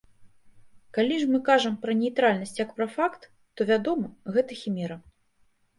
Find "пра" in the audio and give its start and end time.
1.85-1.91, 2.81-2.87